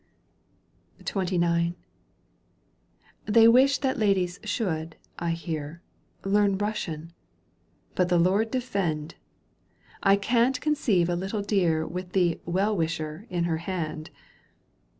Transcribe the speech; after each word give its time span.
*^ 0.99 1.03
XXIX. 1.05 1.75
They 3.27 3.47
wish 3.47 3.77
that 3.77 3.99
ladies 3.99 4.39
should, 4.43 4.95
I 5.19 5.29
hear, 5.29 5.83
Learn 6.25 6.57
Eussian, 6.57 7.11
but 7.93 8.09
the 8.09 8.17
Lord 8.17 8.49
defend! 8.49 9.13
I 10.01 10.15
can't 10.15 10.59
conceive 10.59 11.07
a 11.07 11.15
little 11.15 11.43
dear 11.43 11.85
With 11.85 12.13
the" 12.13 12.39
Well 12.45 12.75
Wisher" 12.75 13.27
in 13.29 13.43
her 13.43 13.57
hand 13.57 14.09